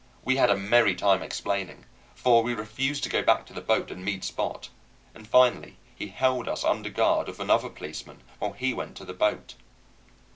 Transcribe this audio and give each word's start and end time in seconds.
We 0.25 0.37
had 0.37 0.49
a 0.49 0.57
merry 0.57 0.95
time 0.95 1.21
explaining, 1.21 1.85
for 2.15 2.41
we 2.41 2.55
refused 2.55 3.03
to 3.03 3.09
go 3.09 3.21
back 3.21 3.45
to 3.45 3.53
the 3.53 3.61
boat 3.61 3.91
and 3.91 4.03
meet 4.03 4.23
Spot; 4.23 4.67
and 5.13 5.27
finally 5.27 5.77
he 5.95 6.07
held 6.07 6.47
us 6.49 6.63
under 6.63 6.89
guard 6.89 7.29
of 7.29 7.39
another 7.39 7.69
policeman 7.69 8.23
while 8.39 8.53
he 8.53 8.73
went 8.73 8.97
to 8.97 9.05
the 9.05 9.13
boat. 9.13 9.53